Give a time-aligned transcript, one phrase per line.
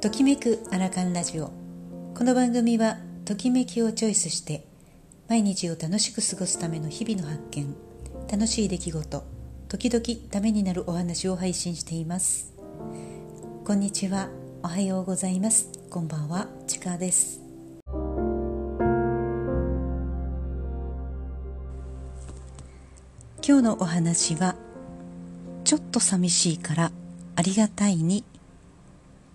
[0.00, 1.50] ときめくアラカンラジオ。
[2.14, 4.64] この番組はときめきをチョイスして
[5.28, 7.74] 毎日を楽しく過ごすための日々の発見
[8.30, 9.24] 楽しい出来事
[9.68, 12.54] 時々ためになるお話を配信しています。
[13.64, 14.28] こんにちは。
[14.62, 15.68] おはようございます。
[15.90, 16.46] こんばんは。
[16.68, 17.40] ちかです。
[23.44, 24.54] 今日のお話は
[25.64, 26.92] ちょっと寂しいから
[27.34, 28.22] ありがたいに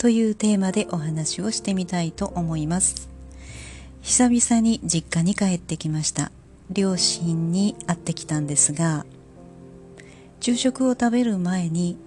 [0.00, 3.10] というテーマでお話をしてみたいと思います。
[4.00, 6.32] 久々に実家に帰ってきました。
[6.70, 9.04] 両親に会ってきたんですが
[10.40, 11.98] 昼食を食べる前に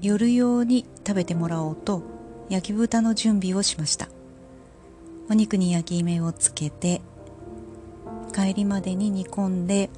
[0.00, 2.02] 夜用に食べてもらおうと
[2.48, 4.08] 焼き豚の準備をしました。
[5.28, 7.02] お肉に焼き目をつけて
[8.34, 9.90] 帰りまでに煮込んで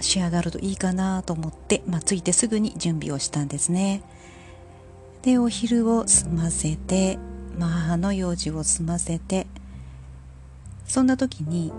[0.00, 4.02] 仕上がるといいかなと思って、まあ、ついてすぐに準備をしたんですね。
[5.22, 7.18] でお昼を済ませて、
[7.58, 9.46] まあ、母の用事を済ませて
[10.86, 11.72] そんな時に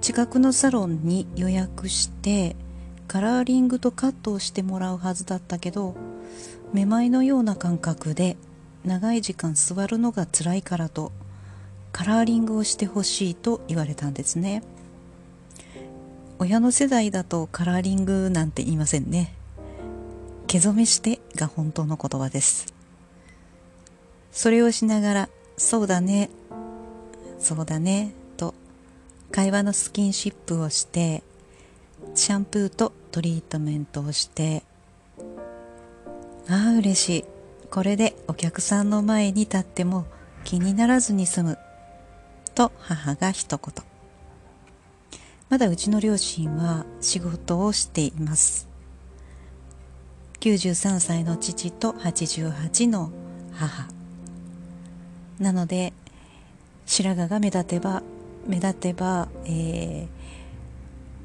[0.00, 2.56] 近くのサロンに予約して
[3.06, 5.96] カラーリングとカットをしてもらうはずだったけど
[6.72, 8.36] めまいのような感覚で
[8.84, 11.12] 長い時間座るのが辛いからと
[11.92, 14.62] カラーリングをしてほしいと言われたんですね。
[16.38, 19.34] 親の世代だとカラーリングなんて言いませんね。
[20.46, 22.77] 毛染めしてが本当の言葉です。
[24.32, 26.30] それをしながらそうだね。
[27.40, 28.12] そうだね。
[28.36, 28.54] と
[29.32, 31.22] 会話のスキンシップをして
[32.14, 34.62] シャンプーとトリートメントをして
[36.48, 37.24] ああ嬉しい。
[37.70, 40.06] これでお客さんの前に立っても
[40.44, 41.58] 気にならずに済む。
[42.54, 43.84] と母が一言。
[45.48, 48.68] まだうちの両親は仕事をしています。
[50.40, 53.10] 93歳の父と88の
[53.52, 53.97] 母。
[55.40, 55.92] なので
[56.86, 58.02] 白髪が目立てば
[58.46, 60.08] 目立てば、え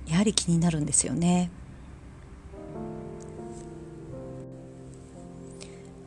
[0.06, 1.50] ー、やはり気になるんですよね。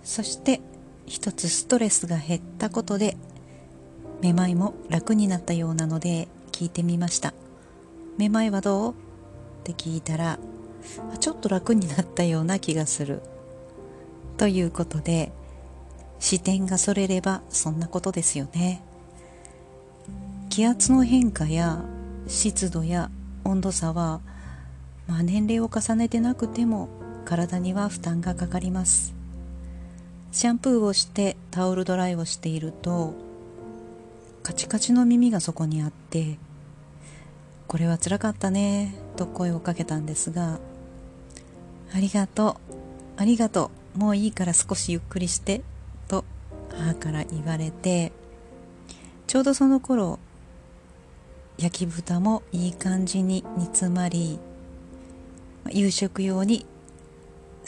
[0.05, 0.61] そして
[1.07, 3.17] 一つストレスが減ったことで
[4.21, 7.35] めまいも楽になったようなので聞いてみました。
[8.19, 8.93] めまいはどう？
[8.93, 8.95] っ
[9.65, 10.39] て聞いたら
[11.19, 13.21] ちょっと楽になったような気がする。
[14.37, 15.33] ということで
[16.19, 18.83] 視点がそれればそんなことですよね。
[20.49, 21.85] 気圧の変化や
[22.27, 23.11] 湿度や
[23.45, 24.21] 温度差は、
[25.07, 26.89] まあ、年齢を重ねてなくても
[27.25, 29.17] 体には負担がかかります。
[30.37, 33.15] シャンプーをしてタオルドライをしていると
[34.43, 36.39] カチカチの耳がそこにあって
[37.67, 40.59] これはつらかったねと声をかけたんですが
[41.95, 42.75] ありがとう
[43.17, 45.63] ありがとうもういいから少しゆっくりして
[46.79, 48.13] 母から言われて
[49.27, 50.19] ちょうどその頃
[51.59, 54.39] 焼き豚もいい感じに煮詰まり
[55.71, 56.67] 夕食用に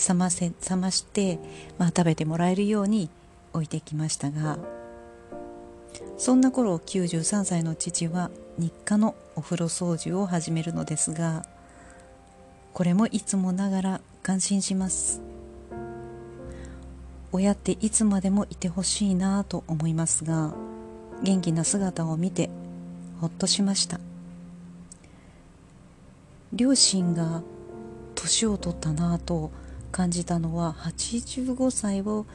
[0.08, 1.38] 冷ませ冷まして、
[1.78, 3.10] まあ、食べてもらえるように
[3.52, 4.58] 置いてきましたが
[6.16, 11.44] そんな頃93歳の父は日課のお風呂掃除を始めるのですが
[12.72, 15.27] これもいつもながら感心します。
[17.32, 20.54] 親っていつまでもいてほしいなと思いますが
[21.22, 22.50] 元気な姿を見て
[23.20, 24.00] ほっとしました。
[26.52, 27.42] 両親が
[28.14, 29.50] 年を取ったなと
[29.92, 32.26] 感じたのは85歳を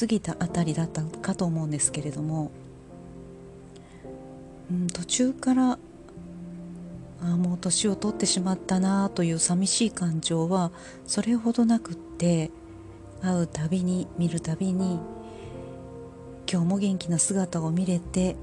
[0.00, 2.50] 過ぎたあたりだったかと思うんですけれども、
[4.70, 5.78] うん、途中から
[7.22, 10.70] あもう年を取ってしまったなという寂しい感情は
[11.06, 12.50] それほどなくって
[13.22, 14.98] 会うたびに見るたびに
[16.50, 18.36] 今日も元気な姿を見れて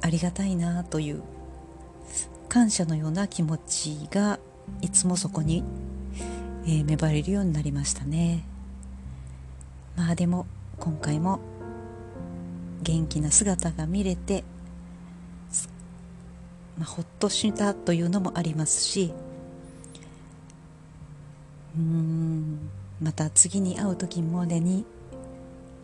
[0.00, 1.22] ありがたいなという
[2.48, 4.40] 感謝のような気持ちが
[4.80, 5.62] いつもそこに、
[6.64, 8.44] えー、芽生えるようになりましたね。
[9.96, 10.46] まあでも
[10.78, 11.38] 今回も
[12.82, 14.44] 元気な姿が見れて、
[16.78, 19.12] まあ、ほっとしたというのもありますし
[21.76, 22.70] うーん
[23.00, 24.84] また次に会う時までに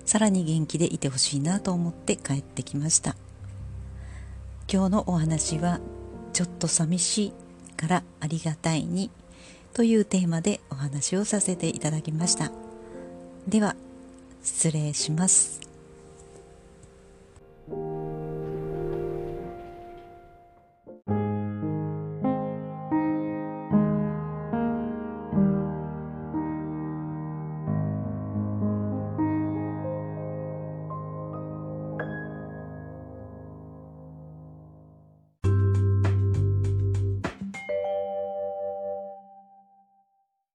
[0.05, 3.17] さらに元気でいてほしいなと思って帰ってきました。
[4.73, 5.81] 今日のお話は
[6.33, 7.33] ちょっと寂しい
[7.77, 9.11] からありがたいに
[9.75, 12.51] というテーマでお話をさせていただきました。
[13.49, 13.77] では
[14.43, 15.66] 失礼します。